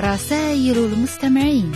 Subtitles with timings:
[0.00, 1.72] رسائل المستمعين.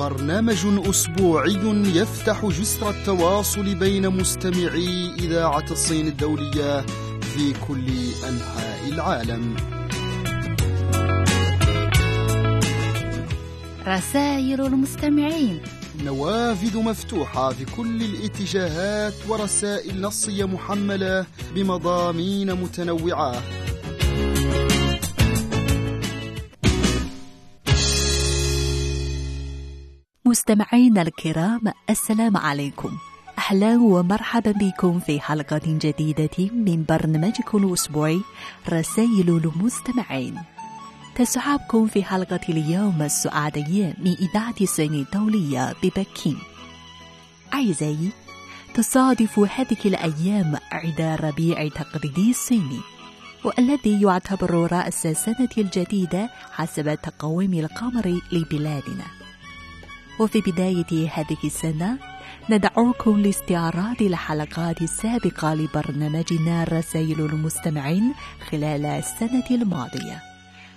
[0.00, 1.58] برنامج أسبوعي
[1.94, 6.80] يفتح جسر التواصل بين مستمعي إذاعة الصين الدولية
[7.20, 7.86] في كل
[8.28, 9.56] أنحاء العالم.
[13.86, 15.60] رسائل المستمعين.
[16.04, 23.42] نوافذ مفتوحة في كل الاتجاهات ورسائل نصية محملة بمضامين متنوعة.
[30.34, 32.98] مستمعينا الكرام السلام عليكم.
[33.38, 38.20] أهلا ومرحبا بكم في حلقة جديدة من برنامجكم الأسبوعي
[38.68, 40.38] رسائل المستمعين.
[41.16, 46.38] تسحبكم في حلقة اليوم السعادية من إذاعة الصين الدولية ببكين.
[47.54, 48.10] أعزائي
[48.74, 52.80] تصادف هذه الأيام عيد الربيع التقليدي الصيني
[53.44, 59.23] والذي يعتبر رأس السنة الجديدة حسب تقويم القمر لبلادنا.
[60.20, 61.98] وفي بداية هذه السنة
[62.50, 68.14] ندعوكم لاستعراض الحلقات السابقة لبرنامجنا رسائل المستمعين
[68.50, 70.34] خلال السنة الماضية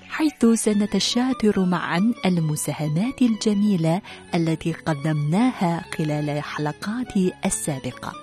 [0.10, 4.02] حيث سنتشاطر معا المساهمات الجميلة
[4.36, 8.14] التي قدمناها خلال الحلقات السابقة.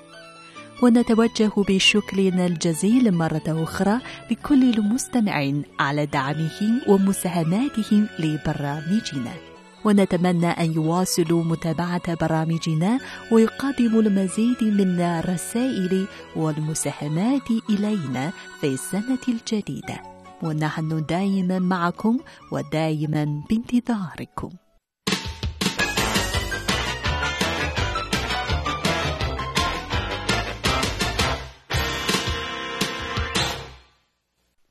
[0.83, 3.99] ونتوجه بشكر الجزيل مرة أخرى
[4.31, 9.54] لكل المستمعين على دعمهم ومساهماتهم لبرامجنا.
[9.85, 12.99] ونتمنى أن يواصلوا متابعة برامجنا
[13.33, 20.03] ويقدموا المزيد من الرسائل والمساهمات إلينا في السنة الجديدة.
[20.43, 22.19] ونحن دائما معكم
[22.53, 24.51] ودائما بانتظاركم.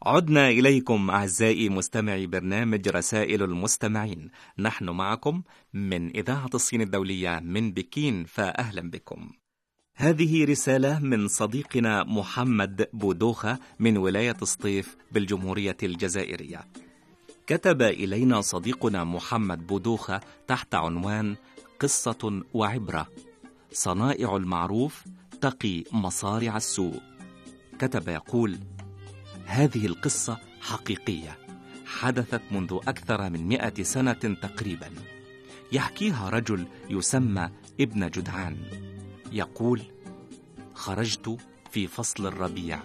[0.05, 4.29] عدنا إليكم أعزائي مستمعي برنامج رسائل المستمعين.
[4.59, 9.29] نحن معكم من إذاعة الصين الدولية من بكين فأهلا بكم.
[9.95, 16.67] هذه رسالة من صديقنا محمد بودوخة من ولاية سطيف بالجمهورية الجزائرية.
[17.47, 21.35] كتب إلينا صديقنا محمد بودوخة تحت عنوان
[21.79, 23.07] قصة وعبرة.
[23.71, 25.03] صنائع المعروف
[25.41, 27.01] تقي مصارع السوء.
[27.79, 28.57] كتب يقول
[29.45, 31.37] هذه القصة حقيقية
[31.85, 34.89] حدثت منذ أكثر من مئة سنة تقريبا.
[35.71, 37.49] يحكيها رجل يسمى
[37.79, 38.57] ابن جدعان.
[39.31, 39.81] يقول
[40.73, 41.37] خرجت
[41.71, 42.79] في فصل الربيع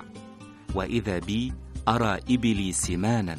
[0.74, 1.52] وإذا بي
[1.88, 3.38] أرى إبلي سمانا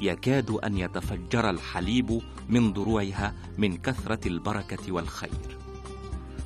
[0.00, 5.58] يكاد أن يتفجر الحليب من ضروعها من كثرة البركة والخير.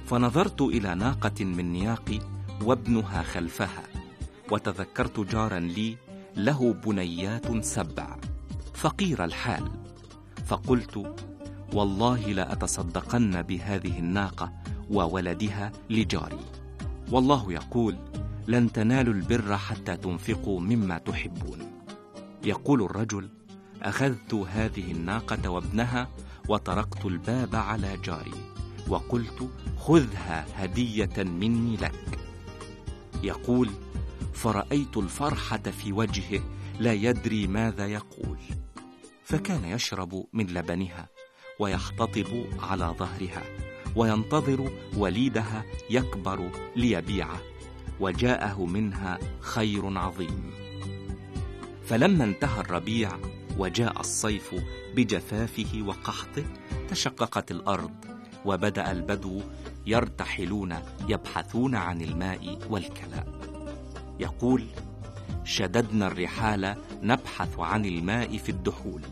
[0.07, 2.19] فنظرت إلى ناقة من نياقي
[2.63, 3.83] وابنها خلفها
[4.51, 5.97] وتذكرت جارا لي
[6.39, 8.17] له بنيات سبع
[8.75, 9.71] فقير الحال.
[10.47, 11.15] فقلت
[11.73, 14.53] والله لأتصدقن بهذه الناقة
[14.91, 16.45] وولدها لجاري.
[17.11, 17.97] والله يقول
[18.49, 21.59] لن تنالوا البر حتى تنفقوا مما تحبون.
[22.45, 23.29] يقول الرجل
[23.83, 26.09] أخذت هذه الناقة وابنها
[26.49, 28.35] وطرقت الباب على جاري
[28.89, 32.19] وقلت خذها هدية مني لك.
[33.23, 33.71] يقول
[34.39, 36.41] فرأيت الفرحة في وجهه
[36.81, 38.39] لا يدري ماذا يقول.
[39.25, 41.09] فكان يشرب من لبنها
[41.59, 43.43] ويحتطب على ظهرها
[43.97, 47.41] وينتظر وليدها يكبر ليبيعه
[48.01, 50.51] وجاءه منها خير عظيم.
[51.87, 53.11] فلما انتهى الربيع
[53.59, 54.55] وجاء الصيف
[54.95, 56.45] بجفافه وقحطه
[56.89, 57.95] تشققت الأرض
[58.45, 59.41] وبدأ البدو
[59.87, 60.75] يرتحلون
[61.09, 63.38] يبحثون عن الماء والكلاء
[64.21, 64.65] يقول
[65.45, 69.03] شددنا الرحال نبحث عن الماء في الدحول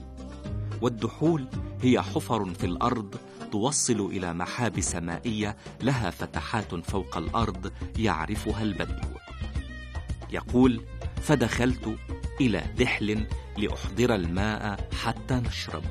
[0.83, 1.47] والدحول
[1.83, 3.15] هي حفر في الأرض
[3.53, 9.09] توصل إلى محابس مائيه لها فتحات فوق الأرض يعرفها البدو
[10.31, 10.85] يقول
[11.23, 11.97] فدخلت
[12.41, 13.27] إلى دحل
[13.59, 15.83] لأحضر الماء حتى نشرب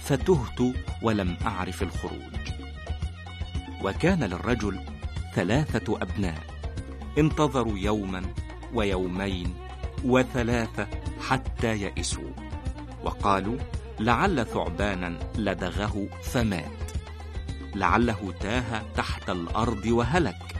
[0.00, 2.34] فتهت ولم أعرف الخروج.
[3.84, 4.80] وكان للرجل
[5.34, 6.53] ثلاثة أبناء
[7.18, 8.22] انتظروا يوما
[8.74, 9.54] ويومين
[10.04, 10.86] وثلاثة
[11.20, 12.30] حتى يئسوا.
[13.04, 13.56] وقالوا
[14.00, 16.92] لعل ثعبانا لدغه فمات.
[17.74, 20.56] لعله تاه تحت الأرض وهلك.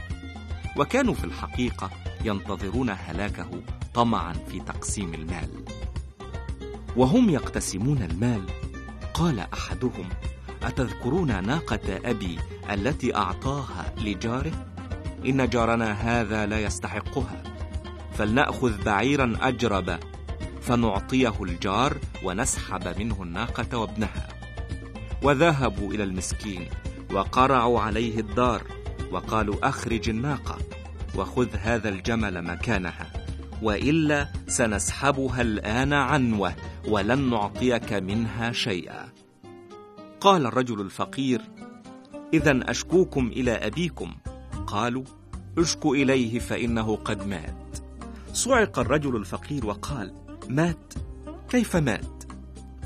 [0.77, 1.89] وكانوا في الحقيقة
[2.25, 3.49] ينتظرون هلاكه
[3.93, 5.49] طمعا في تقسيم المال.
[6.95, 8.41] وهم يقتسمون المال.
[9.13, 10.09] قال أحدهم
[10.63, 12.39] أتذكرون ناقة أبي
[12.71, 14.74] التي أعطاها لجاره؟
[15.27, 17.43] إن جارنا هذا لا يستحقها
[18.13, 19.99] فلنأخذ بعيرا أجرب
[20.61, 24.27] فنعطيه الجار ونسحب منه الناقة وابنها.
[25.23, 26.69] وذهبوا إلى المسكين
[27.13, 28.61] وقرعوا عليه الدار
[29.11, 30.57] وقالوا أخرج الناقة
[31.15, 33.11] وخذ هذا الجمل مكانها
[33.61, 36.55] وإلا سنسحبها الآن عنوة
[36.87, 39.09] ولن نعطيك منها شيئا.
[40.21, 41.41] قال الرجل الفقير
[42.33, 44.15] إذا أشكوكم إلى أبيكم.
[44.67, 45.03] قالوا
[45.57, 47.77] اشكو إليه فإنه قد مات.
[48.33, 50.13] صعق الرجل الفقير وقال
[50.49, 50.93] مات؟
[51.49, 52.23] كيف مات؟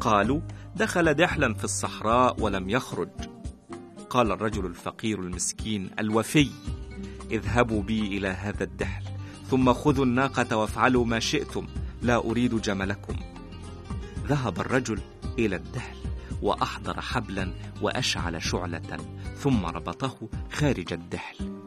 [0.02, 0.42] قالوا
[0.76, 3.10] دخل دحلا في الصحراء ولم يخرج.
[4.10, 6.50] قال الرجل الفقير المسكين الوفي
[7.32, 9.04] اذهبوا بي إلى هذا الدحل
[9.50, 11.68] ثم خذوا الناقة وافعلوا ما شئتم
[12.02, 13.16] لا أريد جملكم.
[14.28, 15.00] ذهب الرجل
[15.40, 15.98] إلى الدحل
[16.42, 18.98] وأحضر حبلا وأشعل شعلة
[19.38, 21.59] ثم ربطه خارج الدحل.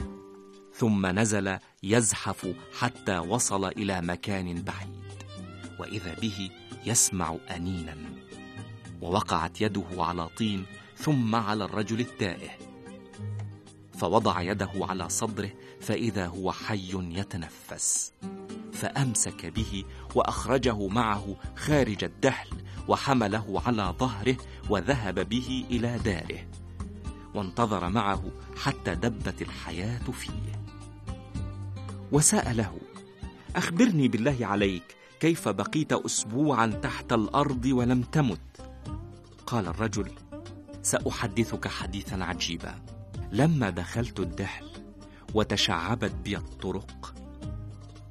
[0.83, 5.25] ثم نزل يزحف حتى وصل إلى مكان بعيد
[5.79, 6.51] وإذا به
[6.87, 7.97] يسمع أنينا
[9.01, 12.51] ووقعت يده على طين ثم على الرجل التائه
[13.99, 15.51] فوضع يده على صدره
[15.81, 18.13] فإذا هو حي يتنفس
[18.73, 19.85] فأمسك به
[20.15, 22.49] وأخرجه معه خارج الدحل
[22.89, 24.37] وحمله على ظهره
[24.71, 26.47] وذهب به إلى داره
[27.35, 28.23] وانتظر معه
[28.57, 30.62] حتى دبت الحياة فيه.
[32.13, 32.79] وسأله
[33.57, 38.41] أخبرني بالله عليك كيف بقيت أسبوعا تحت الأرض ولم تمت؟
[39.47, 40.11] قال الرجل
[40.83, 42.83] سأحدثك حديثا عجيبا.
[43.33, 44.67] لما دخلت الدحل
[45.35, 47.15] وتشعبت بي الطرق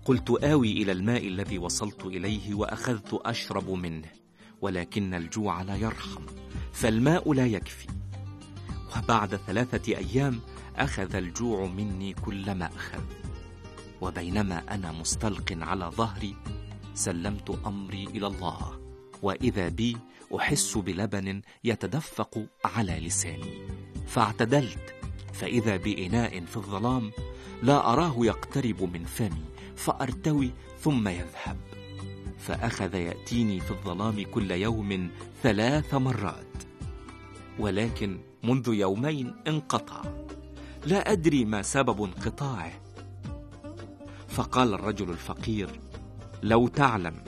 [0.05, 4.07] قلت آوي إلى الماء الذي وصلت إليه وأخذت أشرب منه
[4.61, 6.25] ولكن الجوع لا يرحم
[6.71, 7.87] فالماء لا يكفي.
[8.97, 10.39] وبعد ثلاثة أيام
[10.75, 13.20] أخذ الجوع مني كل ما أخذ
[14.01, 16.35] وبينما أنا مستلق على ظهري
[16.93, 18.79] سلمت أمري إلى الله
[19.21, 19.97] وإذا بي
[20.35, 23.67] أحس بلبن يتدفق على لساني.
[24.07, 24.95] فاعتدلت
[25.33, 27.11] فإذا بإناء في الظلام
[27.63, 29.45] لا أراه يقترب من فمي
[29.75, 31.57] فأرتوي ثم يذهب.
[32.39, 35.09] فأخذ يأتيني في الظلام كل يوم
[35.43, 36.45] ثلاث مرات.
[37.59, 40.01] ولكن منذ يومين انقطع.
[40.85, 42.71] لا أدري ما سبب انقطاعه
[44.31, 45.79] فقال الرجل الفقير
[46.43, 47.23] لو تعلم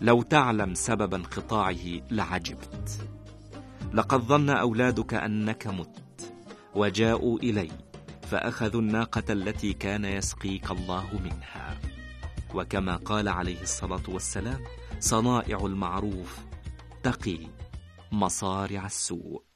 [0.00, 3.08] لو تعلم سبب انقطاعه لعجبت.
[3.92, 6.32] لقد ظن أولادك أنك مت
[6.74, 7.68] وجاءوا إلي
[8.22, 11.80] فأخذوا الناقة التي كان يسقيك الله منها.
[12.54, 14.60] وكما قال عليه الصلاة والسلام
[15.00, 16.38] صنائع المعروف
[17.02, 17.38] تقي
[18.12, 19.49] مصارع السوء.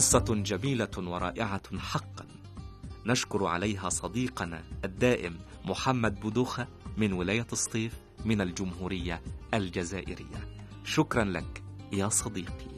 [0.00, 2.26] قصة جميلة ورائعة حقا.
[3.06, 6.66] نشكر عليها صديقنا الدائم محمد بودوخة
[6.96, 7.92] من ولاية الصيف
[8.24, 9.22] من الجمهورية
[9.54, 10.40] الجزائرية.
[10.84, 11.62] شكرا لك
[11.92, 12.70] يا صديقي.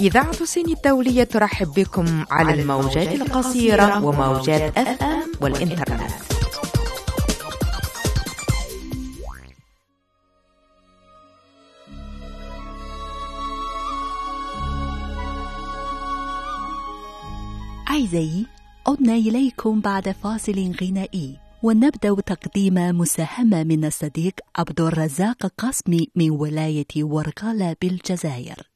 [0.00, 6.19] إذاعة الصين الدولية ترحب بكم على الموجات القصيرة وموجات أف أم والإنترنت.
[18.10, 18.46] أعزائي
[18.86, 26.86] عدنا إليكم بعد فاصل غنائي ونبدأ تقديم مساهمة من الصديق عبد الرزاق قاسمي من ولاية
[26.96, 28.70] ورقالة بالجزائر.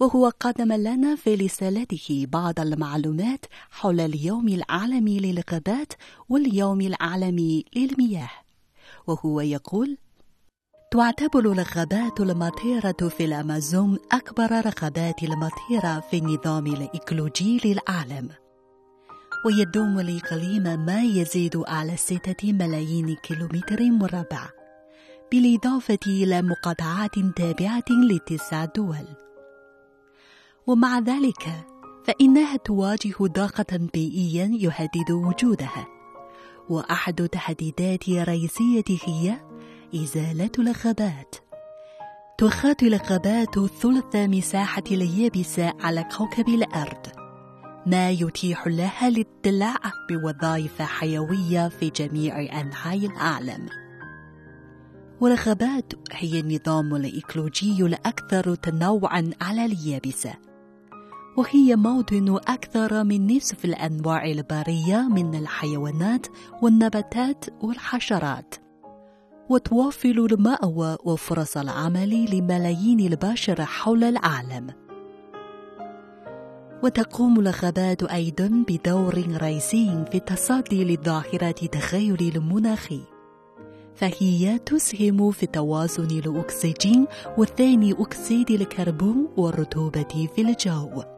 [0.00, 5.92] وهو قدم لنا في رسالته بعض المعلومات حول اليوم العالمي للغابات
[6.28, 8.30] واليوم العالمي للمياه.
[9.06, 9.98] وهو يقول
[10.90, 18.28] تعتبر الغابات المطيرة في الأمازون أكبر رغبات المطيرة في النظام الإيكولوجي للعالم.
[19.46, 24.50] ويدوم الإقليم ما يزيد على ستة ملايين كيلومتر مربع
[25.32, 29.06] بالإضافة إلى مقاطعات تابعة لتسع دول.
[30.66, 31.66] ومع ذلك
[32.04, 35.86] فإنها تواجه ضغطا بيئيا يهدد وجودها.
[36.68, 39.47] وأحد التهديدات الرئيسية هي
[39.94, 41.34] إزالة الغابات
[42.38, 47.06] تخاطي الغابات ثلث مساحة اليابسة على كوكب الأرض.
[47.86, 49.76] ما يتيح لها الاطلاع
[50.10, 53.66] بوظائف حيوية في جميع أنحاء العالم.
[55.20, 60.34] والغابات هي النظام الإيكولوجي الأكثر تنوعا على اليابسة
[61.36, 66.26] وهي موطن أكثر من نصف الأنواع البرية من الحيوانات
[66.62, 68.67] والنباتات والحشرات.
[69.48, 74.66] وتوفر المأوى وفرص العمل لملايين البشر حول العالم.
[76.82, 83.00] وتقوم الغابات أيضا بدور رئيسي في التصدي لظاهرة التغير المناخي
[83.94, 87.06] فهي تسهم في توازن الأكسجين
[87.38, 91.17] وثاني أكسيد الكربون والرطوبة في الجو.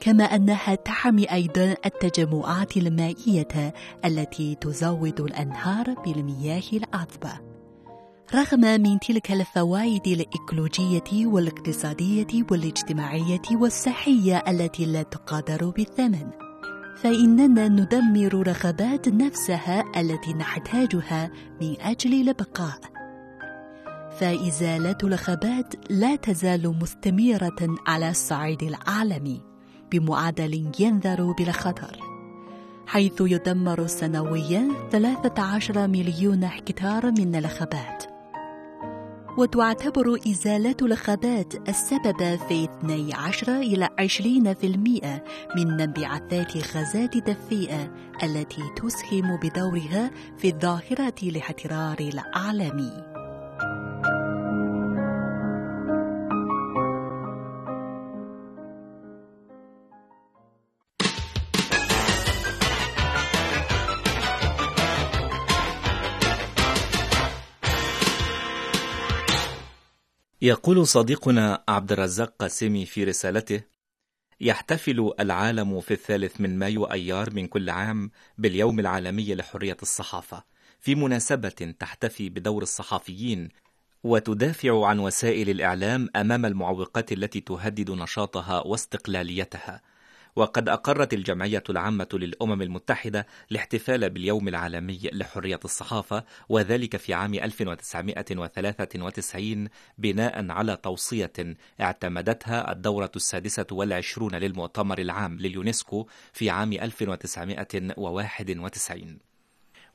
[0.00, 7.32] كما أنها تحمي أيضا التجمعات المائية التي تزود الأنهار بالمياه العذبة.
[8.34, 16.30] رغم من تلك الفوائد الإيكولوجية والاقتصادية والاجتماعية والصحية التي لا تقدر بالثمن
[16.96, 21.30] فإننا ندمر رغبات نفسها التي نحتاجها
[21.60, 22.80] من أجل البقاء.
[24.18, 29.49] فإزالة الغابات لا تزال مستمرة على الصعيد العالمي.
[29.92, 31.98] بمعدل ينذر بالخطر
[32.86, 38.04] حيث يدمر سنويا 13 مليون هكتار من الغابات
[39.38, 50.10] وتعتبر إزالة الغابات السبب في 12 إلى 20% من انبعاثات غازات الدفيئة التي تسهم بدورها
[50.38, 53.09] في ظاهرة الاحترار العالمي.
[70.42, 73.62] يقول صديقنا عبد الرزاق قاسمي في رسالته
[74.40, 80.44] يحتفل العالم في الثالث من مايو أيار من كل عام باليوم العالمي لحرية الصحافة.
[80.78, 83.48] في مناسبة تحتفي بدور الصحفيين
[84.02, 89.82] وتدافع عن وسائل الإعلام أمام المعوقات التي تهدد نشاطها واستقلاليتها.
[90.36, 99.68] وقد أقرت الجمعية العامة للأمم المتحدة الاحتفال باليوم العالمي لحرية الصحافة وذلك في عام 1993
[99.98, 101.32] بناء على توصية
[101.80, 109.18] اعتمدتها الدورة السادسة والعشرون للمؤتمر العام لليونسكو في عام 1991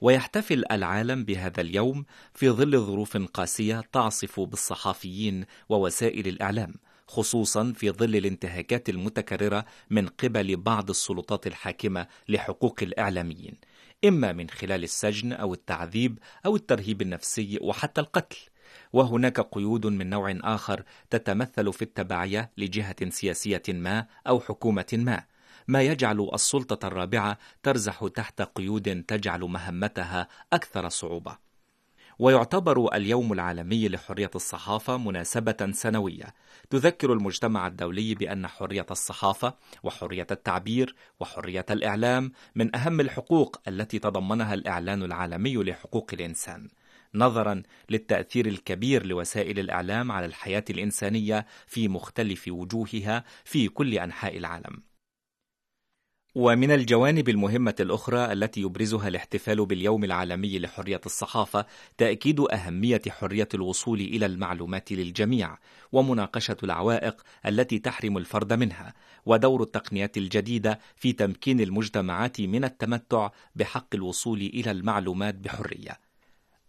[0.02, 6.74] ويحتفل العالم بهذا اليوم في ظل ظروف قاسية تعصف بالصحافيين ووسائل الإعلام.
[7.08, 13.58] خصوصا في ظل الانتهاكات المتكررة من قبل بعض السلطات الحاكمة لحقوق الإعلاميين
[14.06, 18.38] إما من خلال السجن أو التعذيب أو الترهيب النفسي وحتى القتل.
[18.94, 25.24] وهناك قيود من نوع آخر تتمثل في التبعية لجهة سياسية ما أو حكومة ما.
[25.68, 31.45] ما يجعل السلطة الرابعة ترزح تحت قيود تجعل مهمتها أكثر صعوبة.
[32.20, 36.34] ويعتبر اليوم العالمي لحرية الصحافة مناسبة سنوية.
[36.70, 39.54] تذكر المجتمع الدولي بأن حرية الصحافة
[39.84, 46.68] وحرية التعبير وحرية الإعلام من أهم الحقوق التي تضمنها الإعلان العالمي لحقوق الإنسان.
[47.16, 54.95] نظرا للتأثير الكبير لوسائل الإعلام على الحياة الإنسانية في مختلف وجوهها في كل أنحاء العالم.
[56.36, 61.66] ومن الجوانب المهمة الأخرى التي يبرزها الاحتفال باليوم العالمي لحرية الصحافة
[61.98, 65.58] تأكيد أهمية حرية الوصول إلى المعلومات للجميع
[65.92, 68.94] ومناقشة العوائق التي تحرم الفرد منها
[69.26, 76.00] ودور التقنيات الجديدة في تمكين المجتمعات من التمتع بحق الوصول إلى المعلومات بحرية.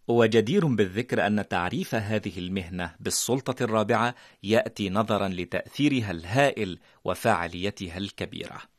[0.08, 8.75] وجدير بالذكر أن تعريف هذه المهنة بالسلطة الرابعة يأتي نظرا لتأثيرها الهائل وفاعليتها الكبيرة.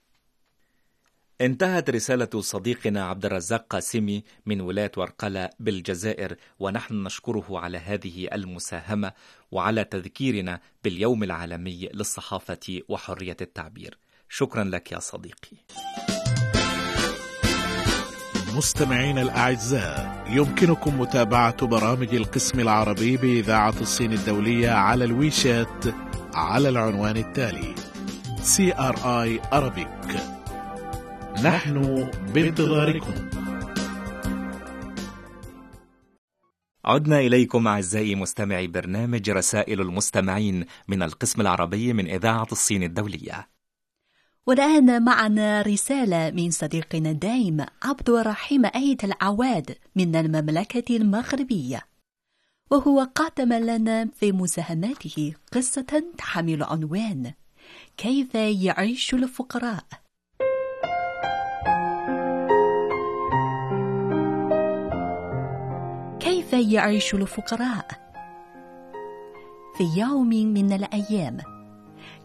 [1.41, 9.12] انتهت رسالة صديقنا عبد الرزاق قاسمي من ولاية ورقلة بالجزائر ونحن نشكره على هذه المساهمة
[9.51, 13.98] وعلى تذكيرنا باليوم العالمي للصحافة وحرية التعبير.
[14.29, 15.58] شكرا لك يا صديقي.
[18.56, 25.86] مستمعين الأعزاء يمكنكم متابعة برامج القسم العربي بإذاعة الصين الدولية على الويشات
[26.34, 27.75] على العنوان التالي
[28.44, 30.37] CRI Arabic.
[31.44, 33.13] نحن بانتظاركم.
[36.86, 43.50] عدنا إليكم أعزائي مستمعي برنامج رسائل المستمعين من القسم العربي من إذاعة الصين الدولية.
[44.48, 51.86] والآن معنا رسالة من صديقنا الدائم عبد الرحيم أيت العواد من المملكة المغربية.
[52.72, 57.34] وهو قدم لنا في مساهماته قصة تحمل عنوان
[57.98, 60.06] كيف يعيش الفقراء؟
[66.61, 67.87] يعيش الفقراء.
[69.77, 71.37] في يوم من الأيام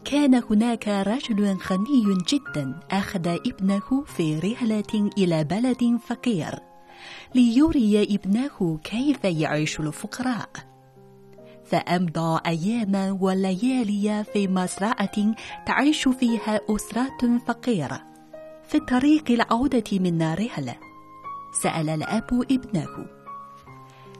[0.05, 6.59] كان هناك رجل غني جدا أخذ ابنه في رحلة إلى بلد فقير
[7.35, 10.49] ليري ابنه كيف يعيش الفقراء.
[11.65, 15.35] فأمضى أياما وليالي في مزرعة
[15.65, 18.01] تعيش فيها أسرة فقيرة
[18.67, 20.75] في طريق العودة من رحلة
[21.61, 23.22] سأل الأب ابنه.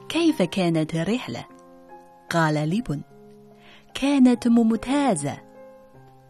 [0.08, 1.44] كيف كانت الرحلة؟
[2.30, 3.02] قال لبن
[3.94, 5.38] كانت ممتازة.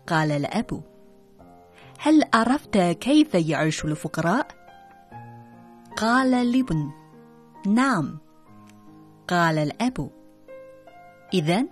[0.07, 0.83] قال الأب
[1.99, 4.47] هل عرفت كيف يعيش الفقراء؟
[5.97, 6.91] قال لبن
[7.67, 8.19] نعم.
[9.29, 10.11] قال الأب
[11.35, 11.65] إذا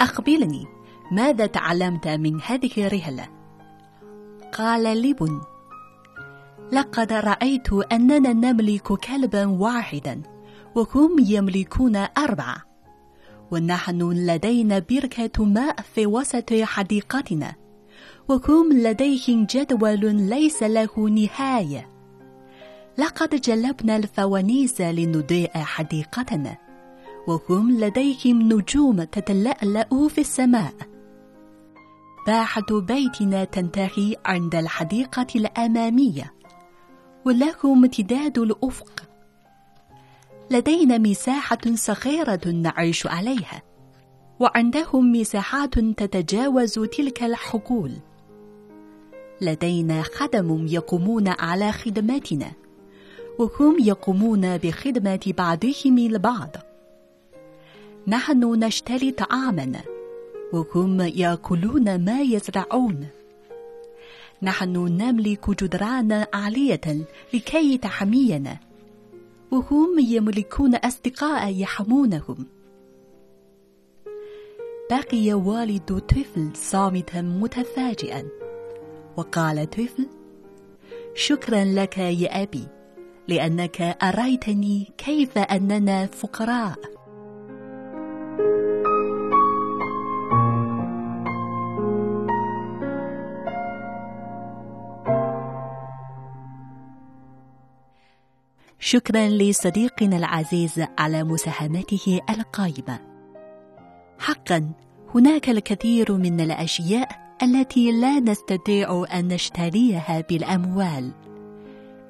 [0.00, 0.66] أخبرني
[1.12, 3.28] ماذا تعلمت من هذه الرحلة؟
[4.52, 5.40] قال لبن
[6.72, 10.35] لقد رأيت أننا نملك كلبا واحدا.
[10.76, 12.56] وهم يملكون أربعة.
[13.50, 17.54] ونحن لدينا بركة ماء في وسط حديقتنا.
[18.28, 21.88] وهم لديهم جدول ليس له نهاية.
[22.98, 26.56] لقد جلبنا الفوانيس لنضيء حديقتنا.
[27.28, 30.74] وهم لديهم نجوم تتلألأ في السماء.
[32.26, 36.34] باحة بيتنا تنتهي عند الحديقة الأمامية.
[37.24, 39.05] وله امتداد الأفق.
[40.50, 43.62] لدينا مساحة صغيرة نعيش عليها
[44.40, 47.92] وعندهم مساحات تتجاوز تلك الحقول.
[49.40, 52.52] لدينا خدم يقومون على خدمتنا
[53.38, 56.56] وهم يقومون بخدمة بعضهم البعض.
[58.06, 59.80] نحن نشتري طعامنا
[60.52, 63.06] وهم يأكلون ما يزرعون.
[64.42, 68.56] نحن نملك جدران عالية لكي تحمينا.
[69.50, 72.46] وهم يملكون أصدقاء يحمونهم
[74.90, 78.28] بقي والد طفل صامتا متفاجئا.
[79.16, 80.06] وقال طفل
[81.14, 82.68] شكرا لك يا أبي
[83.28, 86.95] لأنك أريتني كيف أننا فقراء.
[98.86, 102.98] شكرا لصديقنا العزيز على مساهمته القائمة.
[104.18, 104.72] حقا
[105.14, 107.08] هناك الكثير من الأشياء
[107.42, 111.12] التي لا نستطيع أن نشتريها بالأموال.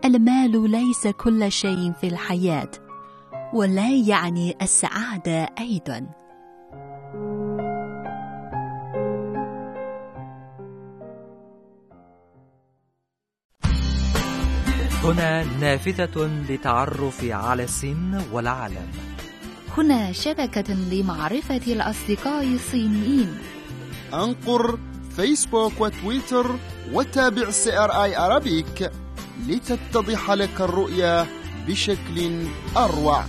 [0.05, 2.71] المال ليس كل شيء في الحياة
[3.55, 6.07] ولا يعني السعادة أيضا.
[15.07, 18.89] هنا نافذة للتعرف على السن والعالم.
[19.79, 23.39] هنا شبكة لمعرفة الأصدقاء الصينيين.
[24.15, 24.79] أنقر
[25.17, 26.57] فيسبوك وتويتر
[26.93, 28.91] وتابع CRI Arabic
[29.47, 31.27] لتتضح لك الرؤية
[31.69, 33.25] بشكل أروع.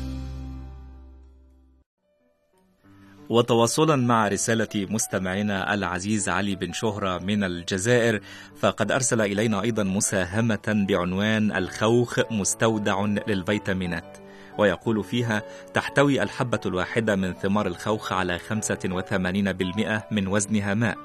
[3.29, 8.21] وتواصلا مع رسالة مستمعنا العزيز علي بن شهرة من الجزائر.
[8.55, 14.17] فقد أرسل إلينا أيضا مساهمة بعنوان الخوخ مستودع للفيتامينات.
[14.57, 15.41] ويقول فيها
[15.73, 20.97] تحتوي الحبة الواحدة من ثمار الخوخ على 85% من وزنها ماء.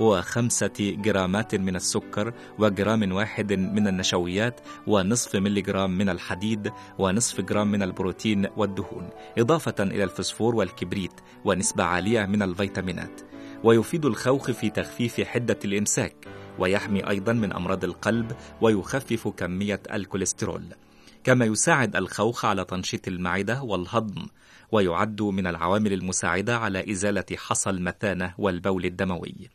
[0.00, 7.82] وخمسة جرامات من السكر وجرام واحد من النشويات ونصف ملغرام من الحديد ونصف جرام من
[7.82, 9.08] البروتين والدهون
[9.38, 11.12] إضافة إلى الفسفور والكبريت
[11.44, 13.20] ونسبة عالية من الفيتامينات.
[13.64, 20.62] ويفيد الخوخ في تخفيف حدة الإمساك ويحمي أيضا من أمراض القلب ويخفف كمية الكوليسترول.
[21.24, 24.26] كما يساعد الخوخ على تنشيط المعدة والهضم
[24.72, 29.50] ويعد من العوامل المساعدة على إزالة حصى المثانة والبول الدموي.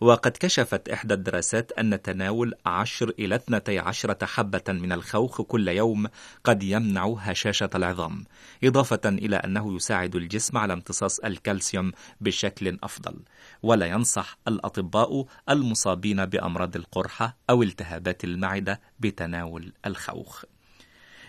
[0.00, 6.06] وقد كشفت إحدى الدراسات أن تناول عشر إلى 12 حبة من الخوخ كل يوم
[6.44, 8.24] قد يمنع هشاشة العظام
[8.64, 13.14] إضافة إلى أنه يساعد الجسم على امتصاص الكالسيوم بشكل أفضل
[13.62, 20.44] ولا ينصح الأطباء المصابين بأمراض القرحة أو التهابات المعدة بتناول الخوخ.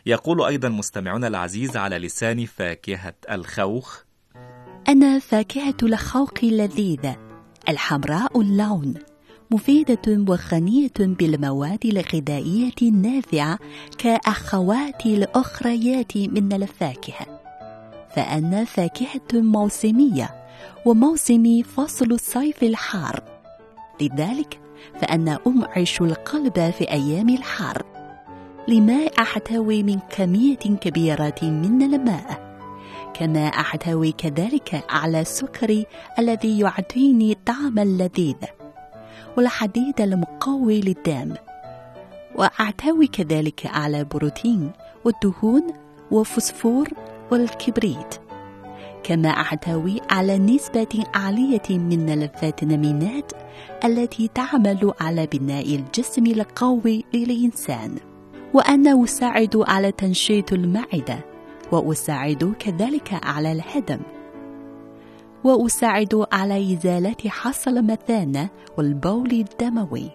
[0.05, 4.03] يقول أيضا مستمعنا العزيز على لسان فاكهة الخوخ
[4.87, 7.28] أنا فاكهة الخوخ لذيذة
[7.69, 8.93] الحمراء اللون
[9.51, 13.59] مفيدة وغنية بالمواد الغذائية النافعة
[13.97, 17.25] كأخوات الأخريات من الفاكهة.
[18.15, 20.29] فأنا فاكهة موسمية
[20.85, 23.23] وموسم فصل الصيف الحار.
[24.01, 24.59] لذلك
[25.01, 27.83] فأنا أمعش القلب في أيام الحر
[28.67, 32.48] لما أحتوي من كمية كبيرة من الماء.
[33.19, 35.83] كما أحتوي كذلك على السكر
[36.19, 38.35] الذي يعطيني طعما لذيذ
[39.37, 41.33] والحديد المقوي للدم.
[42.35, 44.71] وأحتوي كذلك على بروتين
[45.05, 45.67] والدهون
[46.11, 46.87] والفوسفور
[47.31, 48.15] والكبريت.
[49.03, 53.31] كما أحتوي على نسبة عالية من الفيتامينات
[53.85, 57.95] التي تعمل على بناء الجسم القوي للإنسان.
[58.53, 61.28] وأنا أساعد على تنشيط المعدة
[61.71, 63.99] وأساعد كذلك على الهدم.
[65.43, 70.09] وأساعد على إزالة حصى المثانة والبول الدموي.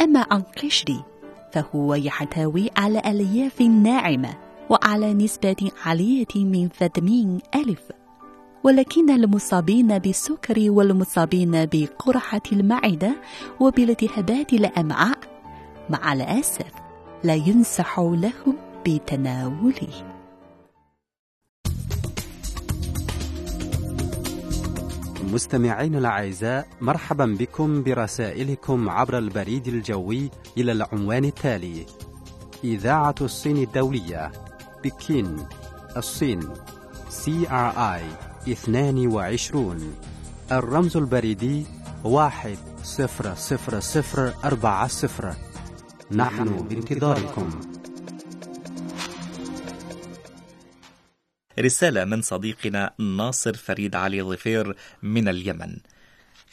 [0.00, 1.04] أما عن قشري
[1.52, 4.34] فهو يحتوي على ألياف ناعمة
[4.70, 7.82] وعلى نسبة عالية من فيتامين ألف.
[8.64, 13.16] ولكن المصابين بالسكر والمصابين بقرحة المعدة
[13.60, 15.18] وبالتهابات الأمعاء
[15.90, 16.72] مع الأسف
[17.24, 18.56] لا ينصح لهم
[18.86, 20.13] بتناوله.
[25.34, 31.86] مستمعين الأعزاء مرحبا بكم برسائلكم عبر البريد الجوي إلى العنوان التالي
[32.64, 34.32] إذاعة الصين الدولية
[34.84, 35.46] بكين
[35.96, 36.40] الصين
[37.94, 38.04] آي
[38.48, 39.94] 22
[40.52, 41.66] الرمز البريدي
[42.04, 45.34] واحد صفر صفر صفر أربعة صفر.
[46.10, 47.73] نحن بانتظاركم.
[51.58, 55.76] رسالة من صديقنا ناصر فريد علي ظفير من اليمن.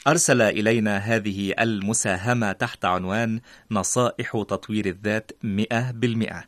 [0.07, 6.43] أرسل إلينا هذه المساهمة تحت عنوان نصائح تطوير الذات مئة بالمئة.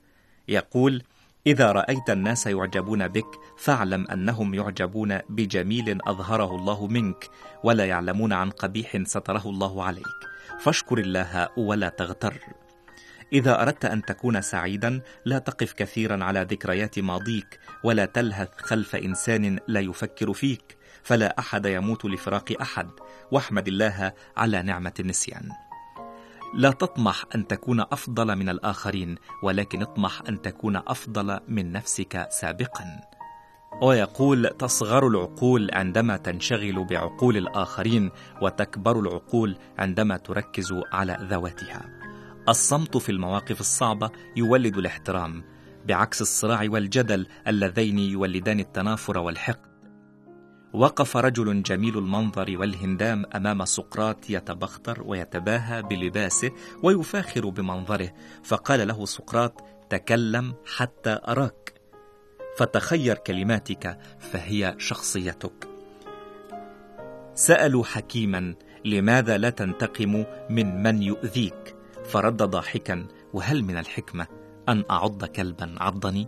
[0.47, 1.03] يقول
[1.47, 7.29] إذا رأيت الناس يعجبون بك فاعلم أنهم يعجبون بجميل أظهره الله منك
[7.63, 10.19] ولا يعلمون عن قبيح ستره الله عليك.
[10.59, 12.33] فاشكر الله ولا تغتر.
[13.33, 19.59] إذا أردت أن تكون سعيدا لا تقف كثيرا على ذكريات ماضيك ولا تلهث خلف إنسان
[19.67, 22.89] لا يفكر فيك فلا أحد يموت لفراق أحد.
[23.31, 25.49] واحمد الله على نعمة النسيان.
[26.55, 32.85] لا تطمح أن تكون أفضل من الآخرين ولكن اطمح أن تكون أفضل من نفسك سابقا.
[33.81, 42.02] ويقول تصغر العقول عندما تنشغل بعقول الآخرين وتكبر العقول عندما تركز على ذواتها.
[42.49, 45.43] الصمت في المواقف الصعبة يولد الاحترام
[45.87, 49.73] بعكس الصراع والجدل اللذين يولدان التنافر والحقد.
[50.73, 56.51] وقف رجل جميل المنظر والهندام أمام سقراط يتبختر ويتباهى بلباسه
[56.83, 61.73] ويفاخر بمنظره فقال له سقراط تكلم حتى أراك.
[62.57, 65.69] فتخير كلماتك فهي شخصيتك.
[67.35, 74.27] سألوا حكيما لماذا لا تنتقم من من يؤذيك؟ فرد ضاحكا وهل من الحكمة
[74.69, 76.27] أن أعض كلبا عضني؟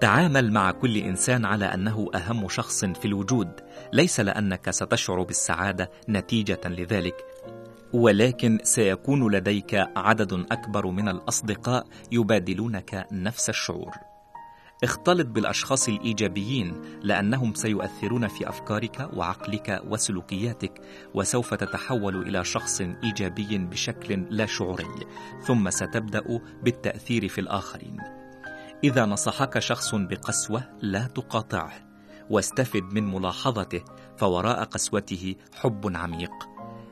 [0.00, 3.50] تعامل مع كل إنسان على أنه أهم شخص في الوجود
[3.92, 7.24] ليس لأنك ستشعر بالسعادة نتيجة لذلك.
[7.92, 13.92] ولكن سيكون لديك عدد أكبر من الأصدقاء يبادلونك نفس الشعور.
[14.84, 20.80] اختلط بالأشخاص الإيجابيين لأنهم سيؤثرون في أفكارك وعقلك وسلوكياتك
[21.14, 25.06] وسوف تتحول إلى شخص إيجابي بشكل لا شعوري
[25.46, 27.96] ثم ستبدأ بالتأثير في الآخرين.
[28.84, 31.72] إذا نصحك شخص بقسوة لا تقاطعه
[32.30, 33.82] واستفد من ملاحظته
[34.16, 36.32] فوراء قسوته حب عميق.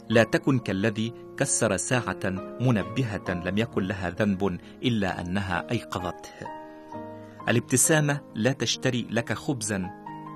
[0.08, 2.20] لا تكن كالذي كسر ساعة
[2.60, 6.63] منبهة لم يكن لها ذنب إلا أنها أيقظته.
[7.48, 9.90] الابتسامة لا تشتري لك خبزا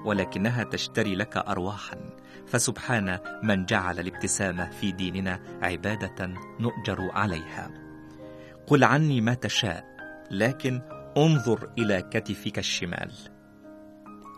[0.04, 2.16] ولكنها تشتري لك أرواحا.
[2.46, 6.26] فسبحان من جعل الابتسامة في ديننا عبادة
[6.60, 7.70] نؤجر عليها.
[8.66, 9.84] قل عني ما تشاء
[10.30, 10.80] لكن
[11.16, 13.12] انظر إلى كتفك الشمال.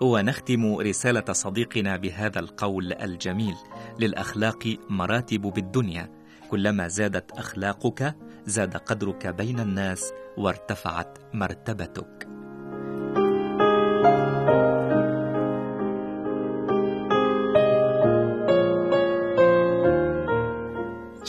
[0.00, 3.54] ونختم رسالة صديقنا بهذا القول الجميل
[4.00, 6.10] للأخلاق مراتب بالدنيا.
[6.50, 12.39] كلما زادت أخلاقك زاد قدرك بين الناس وارتفعت مرتبتك.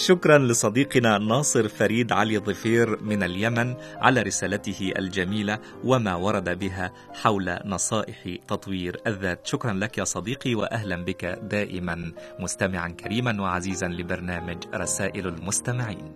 [0.02, 7.60] شكرا لصديقنا ناصر فريد علي ظفير من اليمن على رسالته الجميلة وما ورد بها حول
[7.66, 9.48] نصائح تطوير الذات.
[9.48, 12.12] شكرا لك يا صديقي وأهلا بك دائما.
[12.40, 16.14] مستمعا كريما وعزيزا لبرنامج رسائل المستمعين.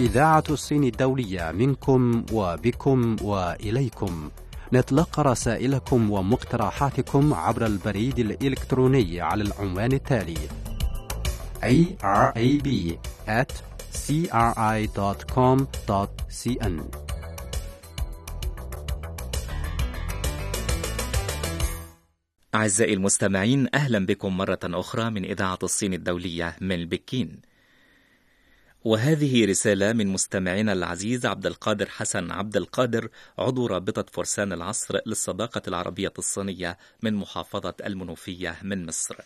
[0.00, 4.30] إذاعة الصين الدولية منكم وبكم وإليكم.
[4.72, 10.38] نتلقى رسائلكم ومقترحاتكم عبر البريد الإلكتروني على العنوان التالي
[11.62, 12.36] irab
[13.28, 13.52] at
[14.06, 14.46] cri.com.cn
[22.54, 27.40] أعزائي المستمعين أهلا بكم مرة أخرى من إذاعة الصين الدولية من بكين.
[28.86, 35.62] وهذه رسالة من مستمعنا العزيز عبد القادر حسن عبد القادر عضو رابطة فرسان العصر للصداقة
[35.68, 39.16] العربية الصينية من محافظة المنوفية من مصر.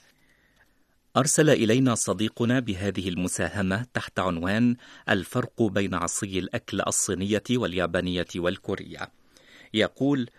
[1.17, 4.77] أرسل إلينا صديقنا بهذه المساهمة تحت عنوان
[5.09, 9.13] الفرق بين عصي الأكل الصينية واليابانية والكورية.
[9.75, 10.31] يقول: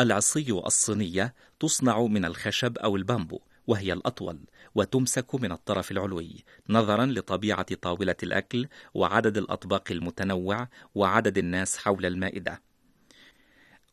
[0.00, 4.38] العصي الصينية تصنع من الخشب أو البامبو، وهي الأطول،
[4.74, 12.62] وتمسك من الطرف العلوي نظرا لطبيعة طاولة الأكل وعدد الأطباق المتنوع وعدد الناس حول المائدة.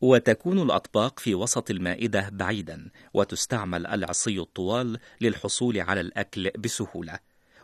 [0.00, 7.18] وتكون الأطباق في وسط المائدة بعيدا وتستعمل العصي الطوال للحصول على الأكل بسهولة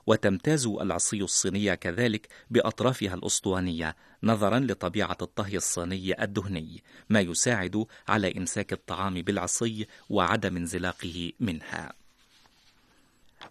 [0.07, 8.72] وتمتاز العصي الصينية كذلك بأطرافها الأسطوانية نظرا لطبيعة الطهي الصيني الدهني ما يساعد على إمساك
[8.72, 12.01] الطعام بالعصي وعدم انزلاقه منها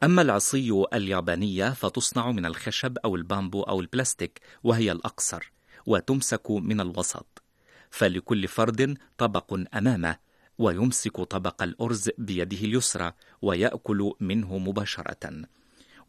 [0.04, 5.52] أما العصي اليابانية فتصنع من الخشب أو البامبو أو البلاستيك وهي الأقصر
[5.86, 7.44] وتمسك من الوسط.
[7.90, 10.18] فلكل فرد طبق أمامه
[10.58, 15.46] ويمسك طبق الأرز بيده اليسرى ويأكل منه مباشرة.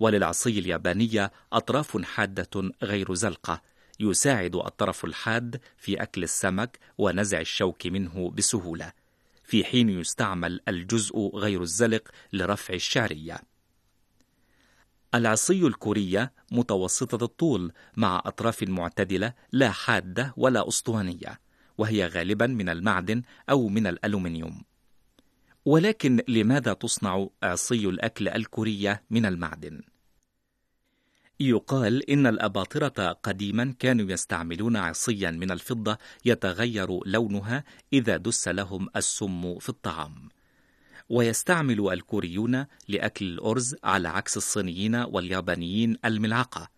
[0.00, 3.62] وللعصي اليابانية أطراف حادة غير زلقة
[4.00, 8.92] يساعد الطرف الحاد في أكل السمك ونزع الشوك منه بسهولة.
[9.44, 13.51] في حين يستعمل الجزء غير الزلق لرفع الشعرية.
[15.14, 21.40] العصي الكورية متوسطة الطول مع أطراف معتدلة لا حادة ولا أسطوانية
[21.78, 24.62] وهي غالبا من المعدن أو من الألومنيوم
[25.64, 29.82] ولكن لماذا تصنع عصي الأكل الكورية من المعدن؟
[31.40, 39.58] يقال إن الأباطرة قديما كانوا يستعملون عصيا من الفضة يتغير لونها إذا دس لهم السم
[39.58, 40.28] في الطعام
[41.12, 46.68] ويستعمل الكوريون لأكل الأرز على عكس الصينيين واليابانيين الملعقة.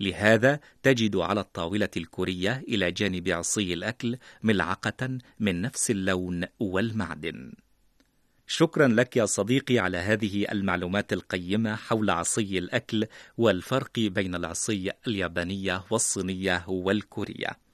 [0.00, 7.52] لهذا تجد على الطاولة الكورية إلى جانب عصي الأكل ملعقة من نفس اللون والمعدن.
[8.46, 13.06] شكرا لك يا صديقي على هذه المعلومات القيمة حول عصي الأكل
[13.38, 17.69] والفرق بين العصي اليابانية والصينية والكورية.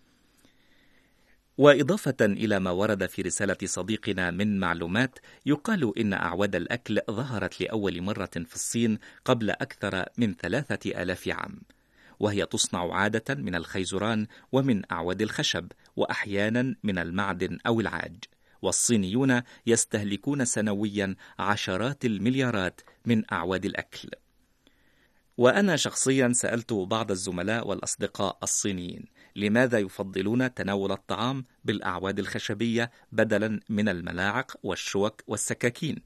[1.58, 8.02] وإضافة إلى ما ورد في رسالة صديقنا من معلومات يقال إن أعواد الأكل ظهرت لأول
[8.02, 11.60] مرة في الصين قبل أكثر من ثلاثة آلاف عام
[12.20, 18.24] وهي تصنع عادة من الخيزران ومن أعواد الخشب وأحيانا من المعدن أو العاج
[18.62, 24.08] والصينيون يستهلكون سنويا عشرات المليارات من أعواد الأكل.
[25.38, 29.04] وأنا شخصيا سألت بعض الزملاء والأصدقاء الصينيين
[29.36, 35.96] لماذا يفضلون تناول الطعام بالأعواد الخشبية بدلا من الملاعق والشوك والسكاكين؟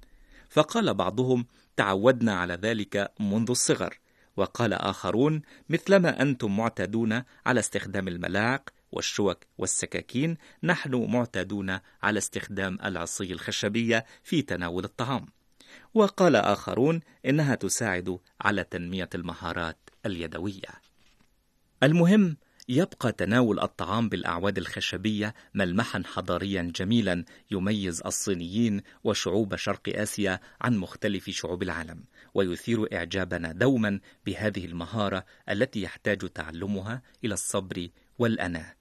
[0.48, 3.98] فقال بعضهم تعودنا على ذلك منذ الصغر.
[4.36, 13.32] وقال آخرون مثلما أنتم معتادون على استخدام الملاعق والشوك والسكاكين نحن معتادون على استخدام العصي
[13.32, 15.26] الخشبية في تناول الطعام.
[15.94, 20.70] وقال آخرون إنها تساعد على تنمية المهارات اليدوية.
[21.82, 22.36] المهم
[22.72, 31.30] يبقى تناول الطعام بالأعواد الخشبية ملمحا حضاريا جميلا يميز الصينيين وشعوب شرق آسيا عن مختلف
[31.30, 32.04] شعوب العالم
[32.34, 38.74] ويثير إعجابنا دوما بهذه المهارة التي يحتاج تعلمها إلى الصبر والأناة.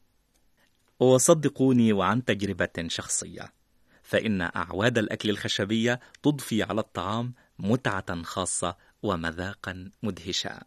[0.99, 3.53] وصدقوني وعن تجربة شخصية
[4.03, 10.63] فإن أعواد الأكل الخشبية تضفي على الطعام متعة خاصة ومذاقا مدهشا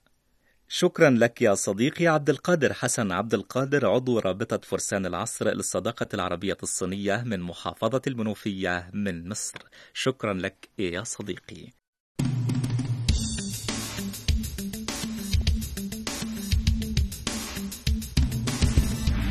[0.74, 6.56] شكرا لك يا صديقي عبد القادر حسن عبد القادر عضو رابطة فرسان العصر للصداقة العربية
[6.62, 9.58] الصينية من محافظة المنوفية من مصر.
[9.94, 11.68] شكرا لك يا صديقي.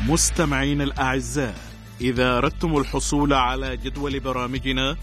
[0.08, 1.54] مستمعين الأعزاء
[2.00, 4.96] إذا أردتم الحصول على جدول برامجنا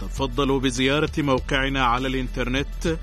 [0.00, 2.98] تفضلوا بزيارة موقعنا على الإنترنت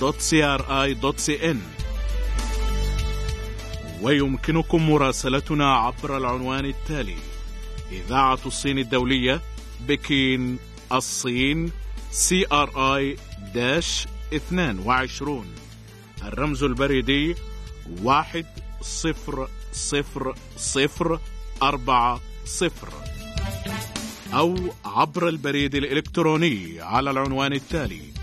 [0.00, 1.56] arabic.cri.cn
[4.02, 7.16] ويمكنكم مراسلتنا عبر العنوان التالي
[7.92, 9.40] إذاعة الصين الدولية
[9.88, 10.58] بكين
[10.92, 11.72] الصين
[12.10, 15.46] CRI dash 22
[16.22, 17.34] الرمز البريدي
[18.02, 18.46] واحد
[18.80, 21.20] صفر صفر صفر
[21.62, 22.88] أربعة صفر.
[24.34, 28.15] أو عبر البريد الإلكتروني على العنوان التالي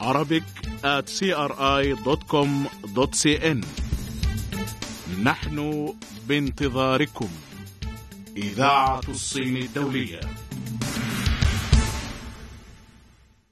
[0.00, 0.42] arabic
[0.82, 2.04] at cri.com.cn
[5.22, 5.88] نحن
[6.28, 7.28] بانتظاركم
[8.36, 10.20] إذاعة الصين الدولية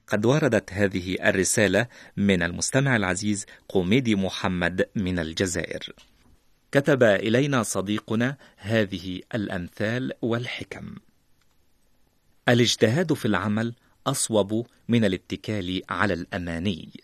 [0.07, 5.93] قد وردت هذه الرسالة من المستمع العزيز قوميدي محمد من الجزائر.
[6.71, 10.95] كتب إلينا صديقنا هذه الأمثال والحكم.
[12.49, 13.73] الاجتهاد في العمل
[14.07, 17.03] أصوب من الاتكال على الأماني.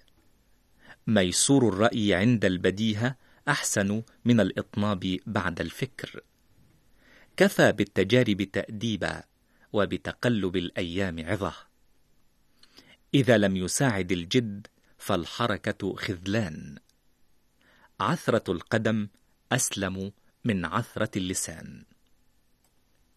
[1.08, 3.16] ميسور الرأي عند البديهة
[3.48, 6.22] أحسن من الإطناب بعد الفكر.
[7.38, 9.24] كفى بالتجارب تأديبا
[9.74, 11.54] وبتقلب الأيام عظة.
[13.14, 16.78] إذا لم يساعد الجد فالحركة خذلان.
[18.00, 19.08] عثرة القدم
[19.52, 20.12] أسلم
[20.46, 21.84] من عثرة اللسان.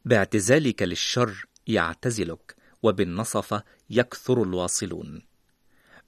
[0.04, 5.22] باعتزالك للشر يعتزلك وبالنصف يكثر الواصلون.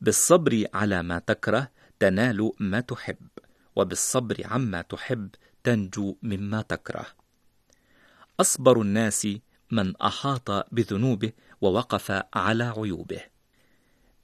[0.00, 3.28] بالصبر على ما تكره تنال ما تحب
[3.76, 5.30] وبالصبر عما تحب
[5.64, 7.06] تنجو مما تكره.
[8.40, 9.28] أصبر الناس
[9.70, 13.20] من أحاط بذنوبه ووقف على عيوبه.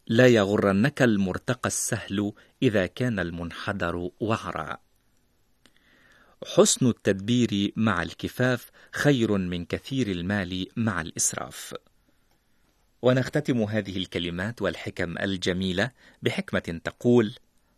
[0.07, 2.33] لا يغرنك المرتقى السهل
[2.63, 4.79] إذا كان المنحدر وعرا
[6.55, 11.75] حسن التدبير مع الكفاف خير من كثير المال مع الإسراف.
[13.03, 15.91] ونختتم هذه الكلمات والحكم الجميلة
[16.23, 17.35] بحكمة تقول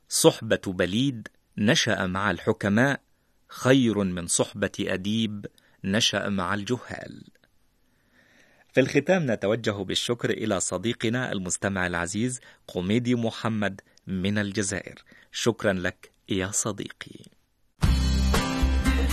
[0.08, 3.00] صحبة بليد نشأ مع الحكماء
[3.48, 5.46] خير من صحبة أديب
[5.84, 7.24] نشأ مع الجهال.
[8.72, 15.02] في الختام نتوجه بالشكر إلى صديقنا المستمع العزيز قميدي محمد من الجزائر.
[15.32, 17.24] شكرا لك يا صديقي.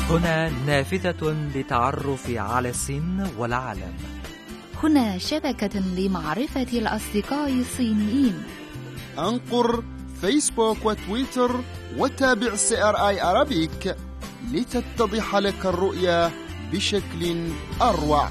[0.10, 4.19] هنا نافذة للتعرف على السن والعالم.
[4.84, 8.44] هنا شبكة لمعرفة الأصدقاء الصينيين.
[9.18, 9.84] أنقر
[10.22, 11.60] فيسبوك وتويتر
[11.98, 13.96] وتابع CRI Arabic
[14.52, 16.32] لتتضح لك الرؤية
[16.72, 17.48] بشكل
[17.82, 18.30] أروع.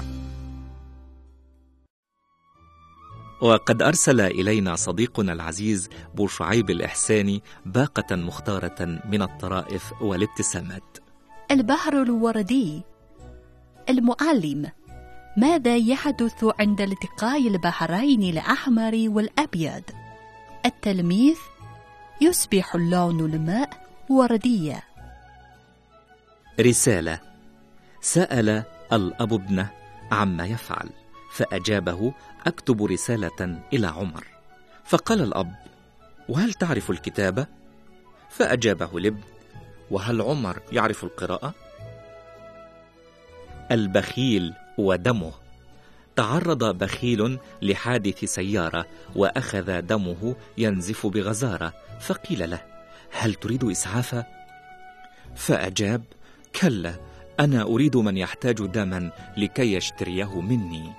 [3.41, 10.97] وقد أرسل إلينا صديقنا العزيز بوشعيب الإحساني باقة مختارة من الطرائف والابتسامات.
[11.51, 12.83] البحر الوردي.
[13.89, 14.71] المعلم.
[15.39, 19.83] ماذا يحدث عند التقاء البحرين الأحمر والأبيض؟
[20.65, 21.37] التلميذ
[22.21, 23.69] يصبح لون الماء
[24.09, 24.81] ورديا
[26.59, 27.19] رسالة
[28.01, 29.69] سأل الأب ابنه
[30.11, 30.89] عما يفعل
[31.31, 32.13] فأجابه
[32.47, 34.27] أكتب رسالة إلى عمر
[34.85, 35.55] فقال الأب
[36.29, 37.47] وهل تعرف الكتابة؟
[38.29, 39.21] فأجابه الابن
[39.91, 41.53] وهل عمر يعرف القراءة؟
[43.71, 45.31] البخيل ودمه.
[46.15, 52.61] تعرض بخيل لحادث سيارة وأخذ دمه ينزف بغزارة فقيل له
[53.11, 54.25] هل تريد إسعافا؟
[55.35, 56.03] فأجاب
[56.61, 56.95] كلا
[57.39, 60.91] أنا أريد من يحتاج دما لكي يشتريه مني.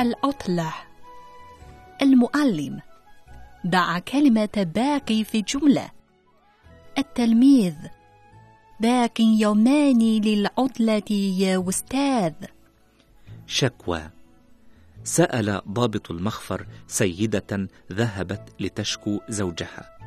[0.00, 0.74] العطلة
[2.02, 2.80] المعلم
[3.66, 5.90] ضع كلمة باقي في جملة.
[6.98, 7.74] التلميذ.
[8.80, 12.32] باقي يومان للعطلة يا أستاذ.
[13.46, 14.10] شكوى.
[15.04, 19.98] سأل ضابط المخفر سيدة ذهبت لتشكو زوجها.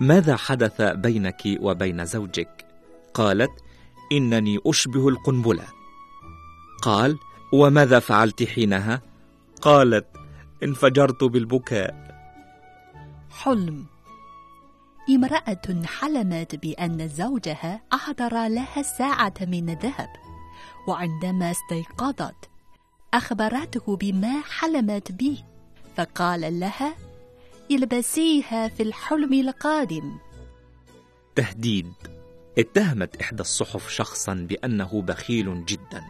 [0.00, 2.66] ماذا حدث بينك وبين زوجك؟
[3.14, 3.50] قالت
[4.12, 5.64] إنني أشبه القنبلة.
[6.82, 7.18] قال
[7.52, 9.02] وماذا فعلت حينها؟
[9.62, 10.06] قالت
[10.62, 12.08] انفجرت بالبكاء.
[13.30, 13.86] حلم.
[15.10, 20.27] امرأة حلمت بأن زوجها أحضر لها ساعة من الذهب.
[20.88, 22.50] وعندما استيقظت
[23.14, 25.38] أخبرته بما حلمت به
[25.96, 26.94] فقال لها
[27.70, 30.18] البسيها في الحلم القادم.
[31.36, 31.92] تهديد
[32.58, 36.04] اتهمت إحدى الصحف شخصا بأنه بخيل جدا.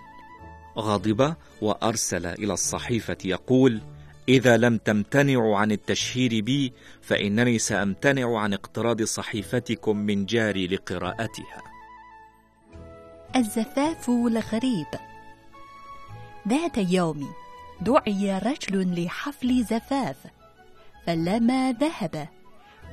[0.79, 3.81] غضب وأرسل إلى الصحيفة يقول
[4.29, 11.68] إذا لم تمتنعوا عن التشهير بي فإنني سأمتنع عن اقتراض صحيفتكم من جاري لقراءتها.
[13.37, 14.87] الزفاف الغريب
[16.49, 17.29] ذات يوم
[17.81, 20.17] دعي رجل لحفل زفاف
[21.07, 22.29] فلما ذهب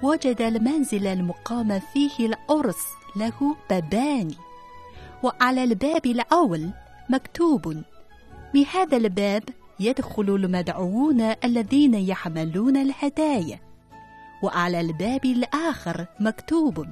[0.03, 2.85] وجد المنزل المقام فيه العرس
[3.15, 4.31] له بابان
[5.23, 6.69] وعلى الباب الأول
[7.09, 7.83] مكتوب
[8.53, 9.43] بهذا الباب
[9.79, 13.59] يدخل المدعوون الذين يحملون الهدايا
[14.43, 16.87] وعلى الباب الآخر مكتوب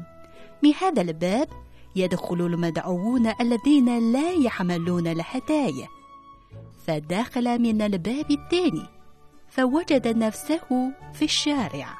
[0.64, 1.48] بهذا الباب
[1.96, 5.88] يدخل المدعوون الذين لا يحملون الهدايا.
[6.88, 8.88] فدخل من الباب الثاني
[9.50, 11.98] فوجد نفسه في الشارع.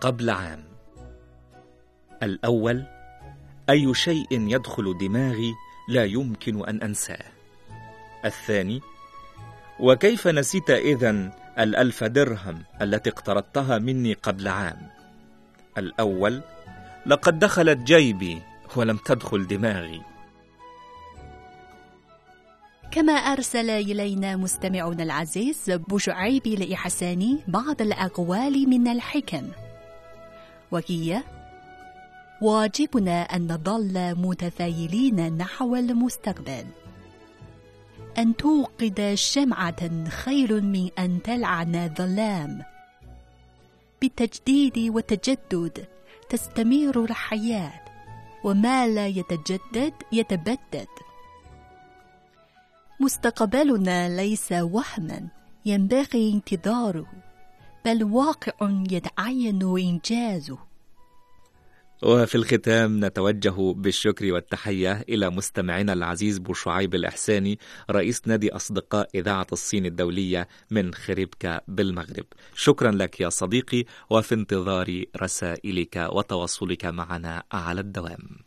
[0.00, 0.64] قبل عام.
[2.22, 2.84] الأول
[3.70, 5.54] أي شيء يدخل دماغي
[5.88, 7.24] لا يمكن أن أنساه.
[8.24, 8.80] الثاني
[9.80, 14.90] وكيف نسيت إذن الألف درهم التي اقترضتها مني قبل عام؟
[15.78, 16.40] الأول
[17.06, 18.42] لقد دخلت جيبي
[18.76, 20.02] ولم تدخل دماغي.
[22.90, 29.48] كما أرسل إلينا مستمعنا العزيز بشعيب لإحساني بعض الأقوال من الحكم.
[30.70, 31.22] وهي
[32.42, 36.66] واجبنا أن نظل متفائلين نحو المستقبل.
[38.18, 42.62] أن توقد شمعة خير من أن تلعن ظلام.
[44.00, 45.86] بالتجديد والتجدد
[46.28, 47.80] تستمر الحياة
[48.44, 50.88] وما لا يتجدد يتبدد.
[53.00, 55.28] مستقبلنا ليس وهما
[55.64, 57.06] ينبغي انتظاره
[57.84, 58.52] بل واقع
[58.90, 60.58] يتعين إنجازه.
[62.02, 67.58] وفي الختام نتوجه بالشكر والتحية إلى مستمعنا العزيز بوشعيب الإحساني
[67.90, 72.26] رئيس نادي أصدقاء إذاعة الصين الدولية من خريبكا بالمغرب.
[72.54, 78.46] شكرا لك يا صديقي وفي انتظار رسائلك وتواصلك معنا على الدوام.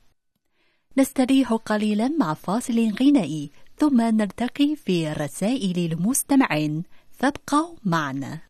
[0.97, 6.83] نستريح قليلا مع فاصل غنائي ثم نلتقي في رسائل المستمعين.
[7.11, 8.48] فابقوا معنا.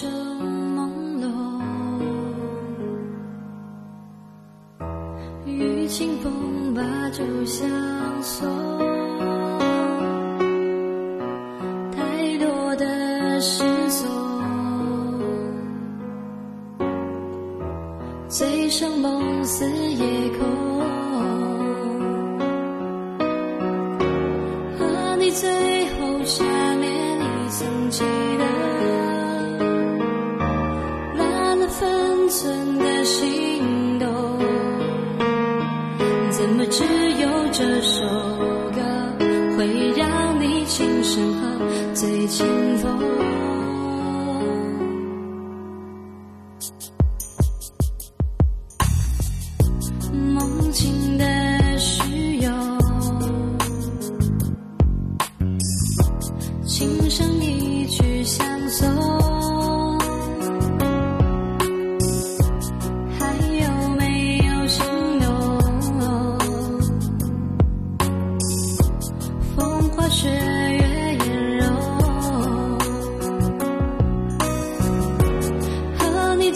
[0.00, 0.08] 正
[0.76, 0.78] 朦
[1.20, 1.26] 胧。
[5.44, 7.68] 与清风把酒相
[8.22, 8.77] 送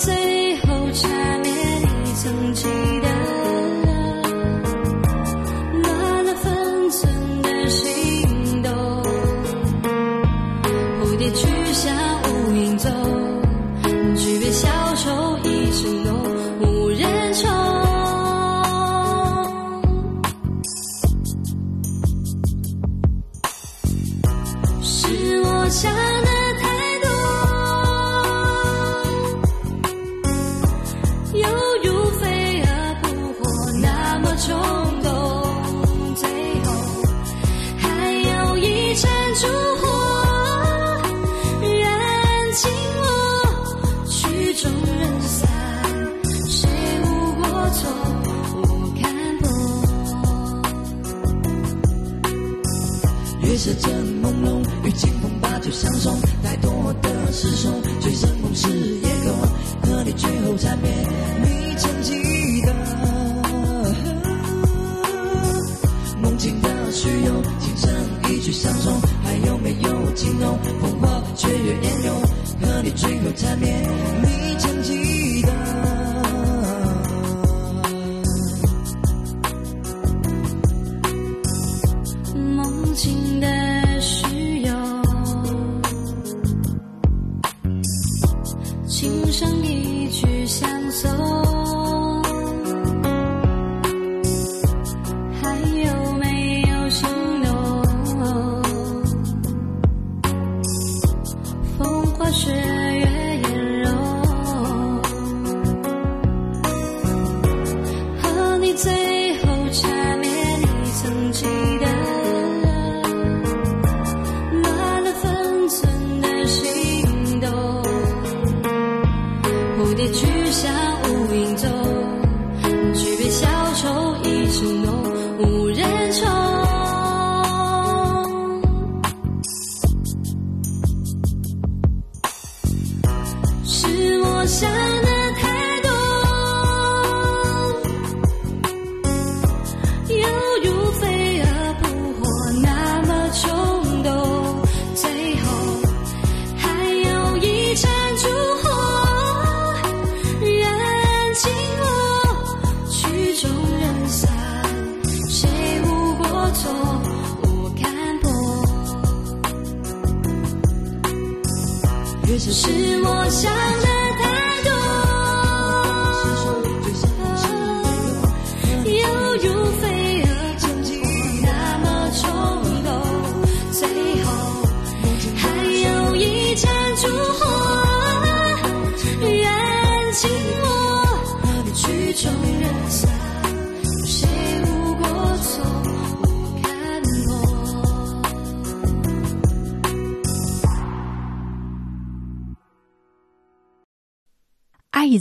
[0.05, 0.42] say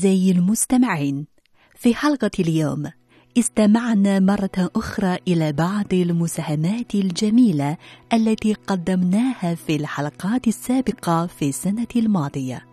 [0.01, 1.25] أعزائي المستمعين
[1.75, 2.91] في حلقة اليوم
[3.37, 7.77] استمعنا مرة أخرى إلى بعض المساهمات الجميلة
[8.13, 12.65] التي قدمناها في الحلقات السابقة في السنة الماضية.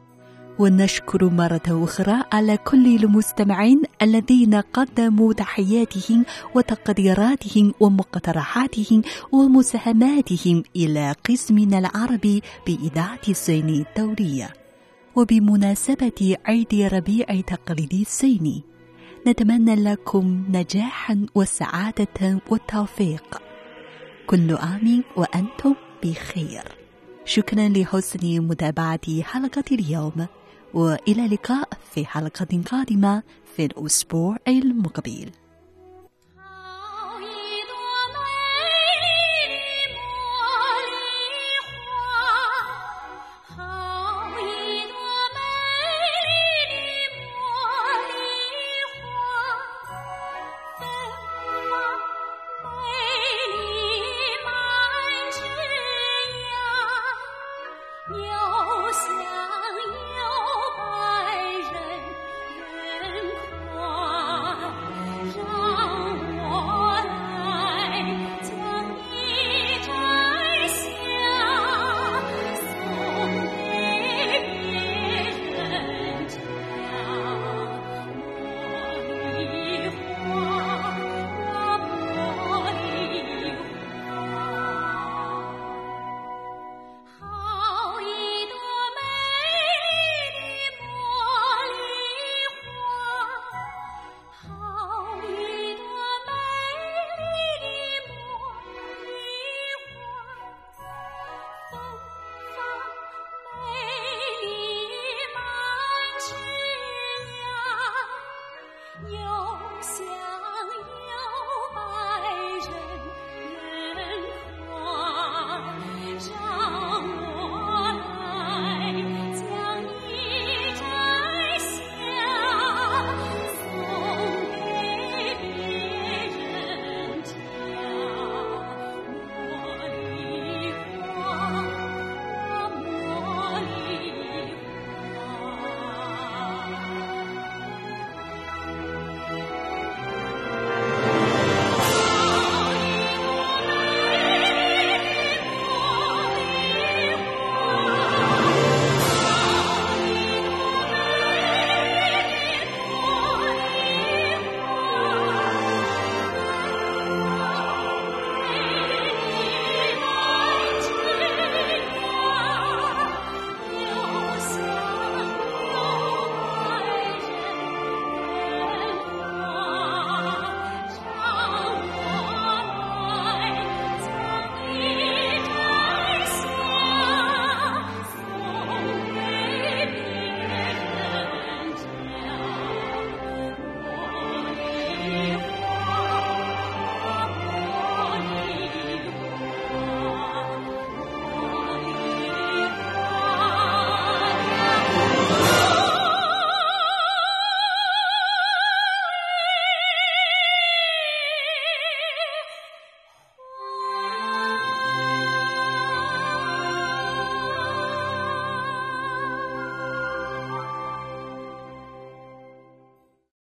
[0.59, 6.24] ونشكر مرة أخرى على كل المستمعين الذين قدموا تحياتهم
[6.55, 9.03] وتقديراتهم ومقترحاتهم
[9.33, 14.57] ومساهماتهم إلى قسمنا العربي بإذاعة الصين الدولية
[15.19, 18.62] وبمناسبة عيد ربيع التقليدي الصيني
[19.27, 23.43] نتمنى لكم نجاحا وسعادة والتوفيق
[24.27, 26.62] كل عام وأنتم بخير.
[27.25, 30.27] شكرا لحسن متابعة حلقة اليوم
[30.75, 33.23] وإلى اللقاء في حلقة قادمة
[33.57, 35.31] في الأسبوع المقبل.